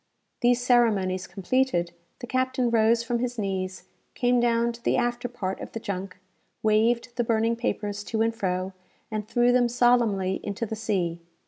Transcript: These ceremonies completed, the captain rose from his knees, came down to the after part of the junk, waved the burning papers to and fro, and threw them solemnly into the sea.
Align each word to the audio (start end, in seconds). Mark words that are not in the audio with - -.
These 0.41 0.59
ceremonies 0.65 1.27
completed, 1.27 1.93
the 2.21 2.25
captain 2.25 2.71
rose 2.71 3.03
from 3.03 3.19
his 3.19 3.37
knees, 3.37 3.83
came 4.15 4.39
down 4.39 4.71
to 4.71 4.83
the 4.83 4.97
after 4.97 5.27
part 5.27 5.59
of 5.59 5.73
the 5.73 5.79
junk, 5.79 6.17
waved 6.63 7.15
the 7.17 7.23
burning 7.23 7.55
papers 7.55 8.03
to 8.05 8.23
and 8.23 8.33
fro, 8.33 8.73
and 9.11 9.27
threw 9.27 9.51
them 9.51 9.69
solemnly 9.69 10.39
into 10.43 10.65
the 10.65 10.75
sea. 10.75 11.21